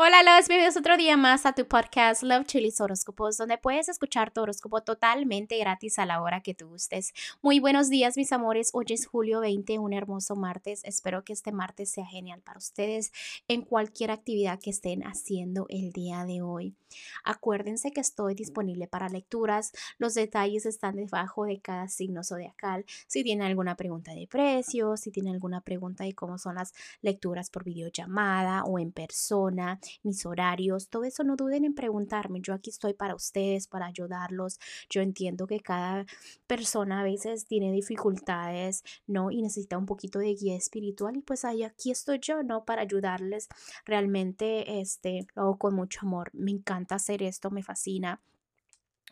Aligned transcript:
Hola, 0.00 0.22
los 0.22 0.46
bienvenidos 0.46 0.76
otro 0.76 0.96
día 0.96 1.16
más 1.16 1.44
a 1.44 1.54
tu 1.54 1.66
podcast 1.66 2.22
Love 2.22 2.46
Chilis 2.46 2.80
Horóscopos, 2.80 3.36
donde 3.36 3.58
puedes 3.58 3.88
escuchar 3.88 4.30
tu 4.30 4.40
horóscopo 4.40 4.80
totalmente 4.80 5.58
gratis 5.58 5.98
a 5.98 6.06
la 6.06 6.22
hora 6.22 6.40
que 6.40 6.54
tú 6.54 6.68
gustes. 6.68 7.12
Muy 7.42 7.58
buenos 7.58 7.90
días, 7.90 8.16
mis 8.16 8.30
amores. 8.30 8.70
Hoy 8.74 8.84
es 8.90 9.08
julio 9.08 9.40
20, 9.40 9.80
un 9.80 9.92
hermoso 9.92 10.36
martes. 10.36 10.82
Espero 10.84 11.24
que 11.24 11.32
este 11.32 11.50
martes 11.50 11.90
sea 11.90 12.06
genial 12.06 12.42
para 12.42 12.58
ustedes 12.58 13.10
en 13.48 13.62
cualquier 13.62 14.12
actividad 14.12 14.60
que 14.60 14.70
estén 14.70 15.02
haciendo 15.02 15.66
el 15.68 15.90
día 15.90 16.24
de 16.24 16.42
hoy. 16.42 16.76
Acuérdense 17.24 17.90
que 17.90 18.00
estoy 18.00 18.36
disponible 18.36 18.86
para 18.86 19.08
lecturas. 19.08 19.72
Los 19.98 20.14
detalles 20.14 20.64
están 20.64 20.94
debajo 20.94 21.44
de 21.44 21.60
cada 21.60 21.88
signo 21.88 22.22
zodiacal. 22.22 22.84
Si 23.08 23.24
tienen 23.24 23.48
alguna 23.48 23.74
pregunta 23.74 24.14
de 24.14 24.28
precio, 24.28 24.96
si 24.96 25.10
tienen 25.10 25.34
alguna 25.34 25.60
pregunta 25.60 26.04
de 26.04 26.14
cómo 26.14 26.38
son 26.38 26.54
las 26.54 26.72
lecturas 27.02 27.50
por 27.50 27.64
videollamada 27.64 28.62
o 28.62 28.78
en 28.78 28.92
persona 28.92 29.80
mis 30.02 30.24
horarios, 30.26 30.88
todo 30.88 31.04
eso 31.04 31.24
no 31.24 31.36
duden 31.36 31.64
en 31.64 31.74
preguntarme. 31.74 32.40
Yo 32.40 32.54
aquí 32.54 32.70
estoy 32.70 32.94
para 32.94 33.14
ustedes, 33.14 33.66
para 33.66 33.86
ayudarlos. 33.86 34.58
Yo 34.90 35.02
entiendo 35.02 35.46
que 35.46 35.60
cada 35.60 36.06
persona 36.46 37.00
a 37.00 37.04
veces 37.04 37.46
tiene 37.46 37.72
dificultades, 37.72 38.84
¿no? 39.06 39.30
Y 39.30 39.42
necesita 39.42 39.78
un 39.78 39.86
poquito 39.86 40.18
de 40.18 40.34
guía 40.34 40.56
espiritual 40.56 41.16
y 41.16 41.22
pues 41.22 41.44
ahí 41.44 41.62
aquí 41.62 41.90
estoy 41.90 42.18
yo, 42.20 42.42
¿no? 42.42 42.64
Para 42.64 42.82
ayudarles. 42.82 43.48
Realmente, 43.84 44.80
este, 44.80 45.26
lo 45.34 45.42
hago 45.42 45.58
con 45.58 45.74
mucho 45.74 46.00
amor. 46.02 46.30
Me 46.32 46.50
encanta 46.50 46.96
hacer 46.96 47.22
esto, 47.22 47.50
me 47.50 47.62
fascina. 47.62 48.20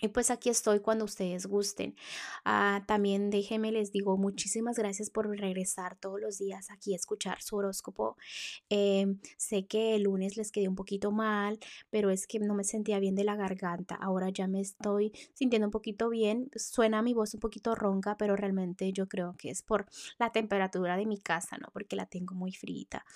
Y 0.02 0.08
pues 0.08 0.30
aquí 0.30 0.50
estoy 0.50 0.80
cuando 0.80 1.06
ustedes 1.06 1.46
gusten. 1.46 1.96
Ah, 2.44 2.84
también 2.86 3.30
déjenme, 3.30 3.72
les 3.72 3.92
digo, 3.92 4.18
muchísimas 4.18 4.76
gracias 4.76 5.08
por 5.08 5.26
regresar 5.26 5.96
todos 5.96 6.20
los 6.20 6.36
días 6.36 6.70
aquí 6.70 6.92
a 6.92 6.96
escuchar 6.96 7.40
su 7.40 7.56
horóscopo. 7.56 8.16
Em, 8.68 9.18
sé 9.38 9.66
que 9.66 9.94
el 9.94 10.02
lunes 10.02 10.36
les 10.36 10.52
quedé 10.52 10.68
un 10.68 10.74
poquito 10.74 11.12
mal, 11.12 11.58
pero 11.88 12.10
es 12.10 12.26
que 12.26 12.38
no 12.38 12.54
me 12.54 12.64
sentía 12.64 12.98
bien 12.98 13.14
de 13.14 13.24
la 13.24 13.36
garganta. 13.36 13.94
Ahora 13.94 14.28
ya 14.28 14.46
me 14.46 14.60
estoy 14.60 15.12
sintiendo 15.32 15.68
un 15.68 15.72
poquito 15.72 16.10
bien. 16.10 16.50
Suena 16.56 17.00
mi 17.00 17.14
voz 17.14 17.32
un 17.32 17.40
poquito 17.40 17.74
ronca, 17.74 18.18
pero 18.18 18.36
realmente 18.36 18.92
yo 18.92 19.08
creo 19.08 19.34
que 19.38 19.48
es 19.50 19.62
por 19.62 19.86
la 20.18 20.30
temperatura 20.30 20.98
de 20.98 21.06
mi 21.06 21.18
casa, 21.18 21.56
¿no? 21.56 21.68
Porque 21.72 21.96
la 21.96 22.04
tengo 22.04 22.34
muy 22.34 22.52
frita. 22.52 23.06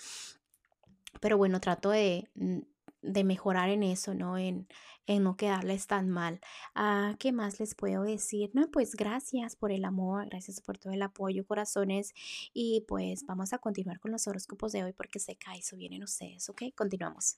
Pero 1.19 1.37
bueno, 1.37 1.59
trato 1.59 1.91
de 1.91 2.27
mm, 2.35 2.59
de 3.01 3.23
mejorar 3.23 3.69
en 3.69 3.83
eso, 3.83 4.13
¿no? 4.13 4.37
En, 4.37 4.67
en 5.07 5.23
no 5.23 5.35
quedarles 5.35 5.87
tan 5.87 6.09
mal. 6.09 6.39
Ah, 6.75 7.15
¿Qué 7.19 7.31
más 7.31 7.59
les 7.59 7.75
puedo 7.75 8.03
decir? 8.03 8.51
No, 8.53 8.69
pues 8.71 8.95
gracias 8.95 9.55
por 9.55 9.71
el 9.71 9.85
amor, 9.85 10.27
gracias 10.29 10.61
por 10.61 10.77
todo 10.77 10.93
el 10.93 11.01
apoyo, 11.01 11.45
corazones. 11.45 12.13
Y 12.53 12.85
pues 12.87 13.25
vamos 13.25 13.53
a 13.53 13.59
continuar 13.59 13.99
con 13.99 14.11
los 14.11 14.27
horóscopos 14.27 14.71
de 14.71 14.83
hoy 14.83 14.93
porque 14.93 15.19
se 15.19 15.35
cae, 15.35 15.59
eso 15.59 15.75
vienen 15.77 16.03
ustedes, 16.03 16.49
¿ok? 16.49 16.63
Continuamos. 16.75 17.37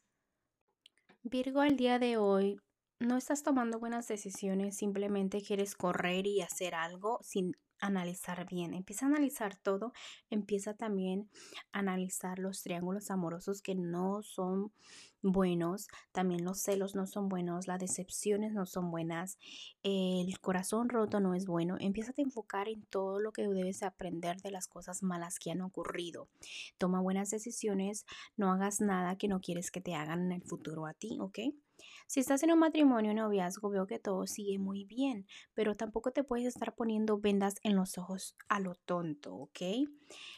Virgo, 1.23 1.63
el 1.63 1.77
día 1.77 1.99
de 1.99 2.17
hoy 2.17 2.59
no 2.99 3.17
estás 3.17 3.43
tomando 3.43 3.79
buenas 3.79 4.07
decisiones, 4.07 4.77
simplemente 4.77 5.41
quieres 5.41 5.75
correr 5.75 6.27
y 6.27 6.41
hacer 6.41 6.75
algo 6.75 7.19
sin 7.21 7.55
analizar 7.85 8.45
bien. 8.47 8.73
Empieza 8.73 9.05
a 9.05 9.09
analizar 9.09 9.55
todo, 9.55 9.93
empieza 10.29 10.73
también 10.73 11.29
a 11.71 11.79
analizar 11.79 12.39
los 12.39 12.63
triángulos 12.63 13.11
amorosos 13.11 13.61
que 13.61 13.75
no 13.75 14.23
son 14.23 14.71
buenos, 15.21 15.87
también 16.11 16.43
los 16.43 16.61
celos 16.61 16.95
no 16.95 17.07
son 17.07 17.29
buenos, 17.29 17.67
las 17.67 17.79
decepciones 17.79 18.53
no 18.53 18.65
son 18.65 18.91
buenas, 18.91 19.37
el 19.83 20.39
corazón 20.39 20.89
roto 20.89 21.19
no 21.19 21.33
es 21.33 21.45
bueno. 21.45 21.75
Empieza 21.79 22.13
a 22.17 22.21
enfocar 22.21 22.67
en 22.69 22.83
todo 22.83 23.19
lo 23.19 23.31
que 23.31 23.47
debes 23.47 23.83
aprender 23.83 24.41
de 24.41 24.51
las 24.51 24.67
cosas 24.67 25.03
malas 25.03 25.39
que 25.39 25.51
han 25.51 25.61
ocurrido. 25.61 26.29
Toma 26.77 27.01
buenas 27.01 27.29
decisiones, 27.29 28.05
no 28.37 28.51
hagas 28.51 28.81
nada 28.81 29.17
que 29.17 29.27
no 29.27 29.41
quieres 29.41 29.71
que 29.71 29.81
te 29.81 29.95
hagan 29.95 30.23
en 30.23 30.31
el 30.31 30.43
futuro 30.43 30.85
a 30.85 30.93
ti, 30.93 31.17
¿ok? 31.19 31.39
Si 32.07 32.19
estás 32.19 32.43
en 32.43 32.51
un 32.51 32.59
matrimonio 32.59 33.11
o 33.11 33.13
noviazgo, 33.13 33.69
veo 33.69 33.87
que 33.87 33.99
todo 33.99 34.27
sigue 34.27 34.59
muy 34.59 34.85
bien, 34.85 35.25
pero 35.53 35.75
tampoco 35.75 36.11
te 36.11 36.23
puedes 36.23 36.47
estar 36.47 36.75
poniendo 36.75 37.17
vendas 37.17 37.55
en 37.63 37.75
los 37.75 37.97
ojos 37.97 38.35
a 38.49 38.59
lo 38.59 38.75
tonto, 38.75 39.35
¿ok? 39.35 39.61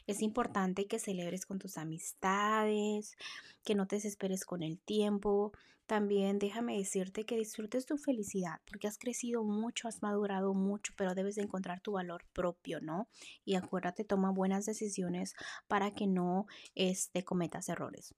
Es 0.07 0.21
importante 0.21 0.87
que 0.87 0.99
celebres 0.99 1.45
con 1.45 1.59
tus 1.59 1.77
amistades, 1.77 3.17
que 3.63 3.75
no 3.75 3.87
te 3.87 3.97
desesperes 3.97 4.45
con 4.45 4.63
el 4.63 4.79
tiempo. 4.79 5.51
También 5.85 6.39
déjame 6.39 6.77
decirte 6.77 7.25
que 7.25 7.37
disfrutes 7.37 7.85
tu 7.85 7.97
felicidad, 7.97 8.59
porque 8.65 8.87
has 8.87 8.97
crecido 8.97 9.43
mucho, 9.43 9.87
has 9.87 10.01
madurado 10.01 10.53
mucho, 10.53 10.93
pero 10.97 11.13
debes 11.13 11.35
de 11.35 11.43
encontrar 11.43 11.79
tu 11.81 11.91
valor 11.91 12.25
propio, 12.33 12.81
¿no? 12.81 13.07
Y 13.43 13.55
acuérdate, 13.55 14.03
toma 14.03 14.31
buenas 14.31 14.65
decisiones 14.65 15.35
para 15.67 15.93
que 15.93 16.07
no 16.07 16.47
este, 16.73 17.23
cometas 17.23 17.69
errores. 17.69 18.15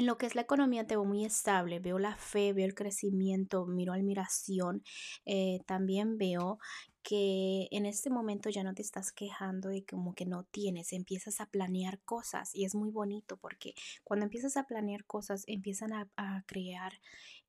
En 0.00 0.06
lo 0.06 0.16
que 0.16 0.24
es 0.24 0.34
la 0.34 0.40
economía 0.40 0.86
te 0.86 0.96
veo 0.96 1.04
muy 1.04 1.26
estable, 1.26 1.78
veo 1.78 1.98
la 1.98 2.16
fe, 2.16 2.54
veo 2.54 2.64
el 2.64 2.74
crecimiento, 2.74 3.66
miro 3.66 3.92
admiración, 3.92 4.82
eh, 5.26 5.60
también 5.66 6.16
veo 6.16 6.58
que 7.02 7.68
en 7.70 7.84
este 7.84 8.08
momento 8.08 8.48
ya 8.48 8.62
no 8.62 8.72
te 8.72 8.80
estás 8.80 9.12
quejando 9.12 9.68
de 9.68 9.84
como 9.84 10.14
que 10.14 10.24
no 10.24 10.44
tienes, 10.44 10.94
empiezas 10.94 11.42
a 11.42 11.50
planear 11.50 12.00
cosas 12.00 12.54
y 12.54 12.64
es 12.64 12.74
muy 12.74 12.90
bonito 12.90 13.36
porque 13.36 13.74
cuando 14.02 14.24
empiezas 14.24 14.56
a 14.56 14.64
planear 14.66 15.04
cosas 15.04 15.44
empiezan 15.46 15.92
a, 15.92 16.08
crear 16.46 16.94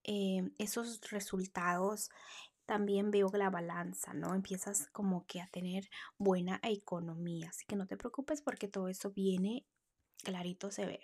eh, 0.04 0.42
esos 0.58 1.00
resultados 1.10 2.10
también 2.66 3.12
veo 3.12 3.32
la 3.32 3.50
balanza, 3.50 4.14
¿no? 4.14 4.36
Empiezas 4.36 4.90
como 4.92 5.26
que 5.26 5.40
a 5.40 5.48
tener 5.48 5.90
buena 6.18 6.60
economía, 6.64 7.48
así 7.52 7.64
que 7.66 7.78
no 7.78 7.88
te 7.88 7.96
preocupes 7.96 8.42
porque 8.42 8.68
todo 8.68 8.90
eso 8.90 9.12
viene 9.12 9.66
clarito 10.26 10.70
se 10.70 10.86
ve 10.86 11.00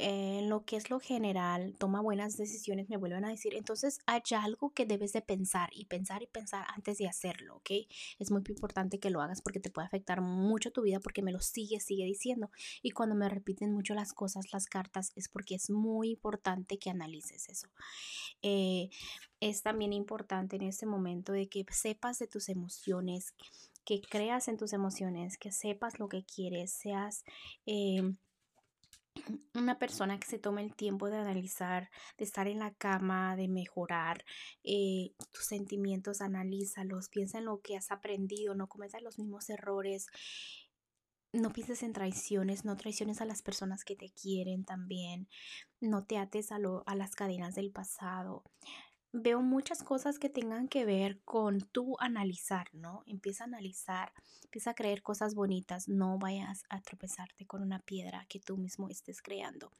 en 0.00 0.48
lo 0.48 0.64
que 0.64 0.76
es 0.76 0.90
lo 0.90 1.00
general, 1.00 1.74
toma 1.76 2.00
buenas 2.00 2.36
decisiones, 2.36 2.88
me 2.88 2.96
vuelven 2.96 3.24
a 3.24 3.30
decir, 3.30 3.54
entonces 3.54 3.98
hay 4.06 4.22
algo 4.36 4.70
que 4.70 4.86
debes 4.86 5.12
de 5.12 5.22
pensar 5.22 5.70
y 5.72 5.86
pensar 5.86 6.22
y 6.22 6.28
pensar 6.28 6.64
antes 6.72 6.98
de 6.98 7.08
hacerlo, 7.08 7.56
¿ok? 7.56 7.70
Es 8.20 8.30
muy 8.30 8.42
importante 8.48 9.00
que 9.00 9.10
lo 9.10 9.20
hagas 9.20 9.42
porque 9.42 9.58
te 9.58 9.70
puede 9.70 9.86
afectar 9.86 10.20
mucho 10.20 10.70
tu 10.70 10.82
vida 10.82 11.00
porque 11.00 11.20
me 11.20 11.32
lo 11.32 11.40
sigue, 11.40 11.80
sigue 11.80 12.04
diciendo. 12.04 12.50
Y 12.80 12.92
cuando 12.92 13.16
me 13.16 13.28
repiten 13.28 13.72
mucho 13.72 13.94
las 13.94 14.12
cosas, 14.12 14.52
las 14.52 14.66
cartas, 14.66 15.10
es 15.16 15.28
porque 15.28 15.56
es 15.56 15.68
muy 15.68 16.10
importante 16.10 16.78
que 16.78 16.90
analices 16.90 17.48
eso. 17.48 17.68
Eh, 18.42 18.90
es 19.40 19.62
también 19.62 19.92
importante 19.92 20.56
en 20.56 20.62
este 20.62 20.86
momento 20.86 21.32
de 21.32 21.48
que 21.48 21.64
sepas 21.72 22.20
de 22.20 22.28
tus 22.28 22.48
emociones, 22.48 23.34
que 23.84 24.00
creas 24.00 24.46
en 24.46 24.58
tus 24.58 24.72
emociones, 24.72 25.38
que 25.38 25.50
sepas 25.50 25.98
lo 25.98 26.08
que 26.08 26.24
quieres, 26.24 26.70
seas... 26.70 27.24
Eh, 27.66 28.14
una 29.54 29.78
persona 29.78 30.18
que 30.18 30.26
se 30.26 30.38
tome 30.38 30.62
el 30.62 30.74
tiempo 30.74 31.08
de 31.08 31.16
analizar, 31.16 31.90
de 32.16 32.24
estar 32.24 32.48
en 32.48 32.58
la 32.58 32.72
cama, 32.74 33.36
de 33.36 33.48
mejorar 33.48 34.24
eh, 34.64 35.12
tus 35.32 35.44
sentimientos, 35.46 36.20
analízalos, 36.20 37.08
piensa 37.08 37.38
en 37.38 37.46
lo 37.46 37.60
que 37.60 37.76
has 37.76 37.90
aprendido, 37.90 38.54
no 38.54 38.68
cometas 38.68 39.02
los 39.02 39.18
mismos 39.18 39.48
errores, 39.50 40.06
no 41.32 41.52
pienses 41.52 41.82
en 41.82 41.92
traiciones, 41.92 42.64
no 42.64 42.76
traiciones 42.76 43.20
a 43.20 43.26
las 43.26 43.42
personas 43.42 43.84
que 43.84 43.96
te 43.96 44.10
quieren 44.10 44.64
también, 44.64 45.28
no 45.80 46.04
te 46.04 46.18
ates 46.18 46.52
a, 46.52 46.58
lo, 46.58 46.82
a 46.86 46.94
las 46.94 47.14
cadenas 47.14 47.54
del 47.54 47.70
pasado 47.70 48.44
veo 49.12 49.40
muchas 49.40 49.82
cosas 49.82 50.18
que 50.18 50.28
tengan 50.28 50.68
que 50.68 50.84
ver 50.84 51.20
con 51.24 51.60
tu 51.60 51.96
analizar, 51.98 52.68
¿no? 52.72 53.02
Empieza 53.06 53.44
a 53.44 53.46
analizar, 53.46 54.12
empieza 54.44 54.70
a 54.70 54.74
creer 54.74 55.02
cosas 55.02 55.34
bonitas, 55.34 55.88
no 55.88 56.18
vayas 56.18 56.64
a 56.68 56.80
tropezarte 56.80 57.46
con 57.46 57.62
una 57.62 57.80
piedra 57.80 58.26
que 58.28 58.40
tú 58.40 58.56
mismo 58.56 58.88
estés 58.88 59.22
creando. 59.22 59.72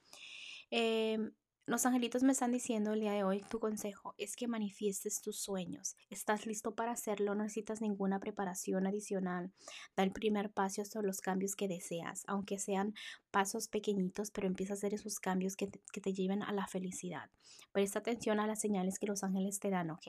Eh, 0.70 1.18
los 1.68 1.84
angelitos 1.84 2.22
me 2.22 2.32
están 2.32 2.50
diciendo 2.50 2.94
el 2.94 3.00
día 3.00 3.12
de 3.12 3.24
hoy, 3.24 3.42
tu 3.42 3.60
consejo 3.60 4.14
es 4.16 4.36
que 4.36 4.48
manifiestes 4.48 5.20
tus 5.20 5.38
sueños. 5.38 5.96
Estás 6.08 6.46
listo 6.46 6.74
para 6.74 6.92
hacerlo, 6.92 7.34
no 7.34 7.42
necesitas 7.42 7.82
ninguna 7.82 8.18
preparación 8.20 8.86
adicional. 8.86 9.52
Da 9.94 10.02
el 10.02 10.10
primer 10.10 10.50
paso 10.50 10.80
hacia 10.80 11.02
los 11.02 11.20
cambios 11.20 11.56
que 11.56 11.68
deseas, 11.68 12.24
aunque 12.26 12.58
sean 12.58 12.94
pasos 13.30 13.68
pequeñitos, 13.68 14.30
pero 14.30 14.46
empieza 14.46 14.72
a 14.72 14.76
hacer 14.76 14.94
esos 14.94 15.20
cambios 15.20 15.56
que 15.56 15.66
te, 15.66 15.82
que 15.92 16.00
te 16.00 16.14
lleven 16.14 16.42
a 16.42 16.52
la 16.52 16.66
felicidad. 16.66 17.30
Presta 17.70 17.98
atención 17.98 18.40
a 18.40 18.46
las 18.46 18.60
señales 18.60 18.98
que 18.98 19.06
los 19.06 19.22
ángeles 19.22 19.60
te 19.60 19.68
dan, 19.68 19.90
¿ok? 19.90 20.06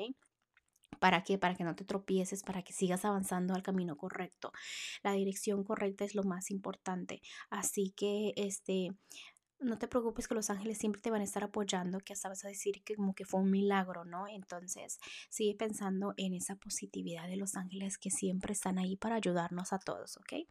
¿Para 1.00 1.24
qué? 1.24 1.38
Para 1.38 1.56
que 1.56 1.66
no 1.66 1.76
te 1.76 1.84
tropieces, 1.84 2.42
para 2.42 2.64
que 2.64 2.72
sigas 2.72 3.04
avanzando 3.04 3.54
al 3.54 3.64
camino 3.64 3.98
correcto. 3.98 4.54
La 5.04 5.12
dirección 5.12 5.66
correcta 5.66 6.06
es 6.06 6.16
lo 6.16 6.24
más 6.24 6.52
importante. 6.52 7.22
Así 7.50 7.94
que, 7.96 8.34
este, 8.38 8.92
no 9.60 9.78
te 9.78 9.88
preocupes 9.88 10.28
que 10.28 10.36
los 10.36 10.50
ángeles 10.50 10.78
siempre 10.78 11.02
te 11.02 11.12
van 11.12 11.22
a 11.22 11.24
estar 11.24 11.44
apoyando, 11.44 12.00
que 12.00 12.14
hasta 12.14 12.30
vas 12.30 12.46
a 12.46 12.48
decir 12.48 12.82
que 12.84 12.96
como 12.96 13.14
que 13.14 13.26
fue 13.26 13.42
un 13.42 13.52
milagro, 13.52 14.06
¿no? 14.06 14.28
Entonces, 14.28 15.00
sigue 15.30 15.56
pensando 15.56 16.14
en 16.18 16.34
esa 16.34 16.56
positividad 16.56 17.28
de 17.28 17.38
los 17.38 17.56
ángeles 17.56 17.98
que 17.98 18.10
siempre 18.10 18.54
están 18.54 18.78
ahí 18.78 18.96
para 18.96 19.16
ayudarnos 19.16 19.74
a 19.74 19.80
todos, 19.80 20.18
¿ok? 20.18 20.48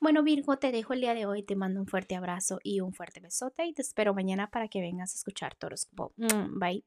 Bueno, 0.00 0.22
Virgo, 0.22 0.58
te 0.58 0.72
dejo 0.72 0.92
el 0.92 1.00
día 1.00 1.14
de 1.14 1.26
hoy, 1.26 1.42
te 1.42 1.56
mando 1.56 1.80
un 1.80 1.86
fuerte 1.86 2.16
abrazo 2.16 2.60
y 2.62 2.80
un 2.80 2.92
fuerte 2.92 3.20
besote 3.20 3.64
y 3.64 3.72
te 3.72 3.82
espero 3.82 4.14
mañana 4.14 4.50
para 4.50 4.68
que 4.68 4.80
vengas 4.80 5.12
a 5.12 5.16
escuchar 5.16 5.54
Toros. 5.54 5.88
Bye. 6.58 6.84